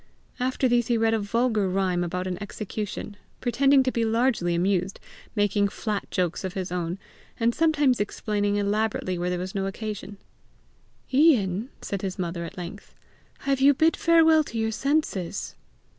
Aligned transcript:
After 0.39 0.67
these 0.67 0.87
he 0.87 0.97
read 0.97 1.13
a 1.13 1.19
vulgar 1.19 1.69
rime 1.69 2.03
about 2.03 2.25
an 2.25 2.41
execution, 2.41 3.17
pretending 3.39 3.83
to 3.83 3.91
be 3.91 4.03
largely 4.03 4.55
amused, 4.55 4.99
making 5.35 5.67
flat 5.67 6.09
jokes 6.09 6.43
of 6.43 6.55
his 6.55 6.71
own, 6.71 6.97
and 7.39 7.53
sometimes 7.53 7.99
explaining 7.99 8.55
elaborately 8.55 9.19
where 9.19 9.37
was 9.37 9.53
no 9.53 9.67
occasion. 9.67 10.17
"Ian!" 11.13 11.69
said 11.83 12.01
his 12.01 12.17
mother 12.17 12.43
at 12.45 12.57
length; 12.57 12.95
"have 13.41 13.61
you 13.61 13.75
bid 13.75 13.95
farewell 13.95 14.43
to 14.45 14.57
your 14.57 14.71
senses?" 14.71 15.53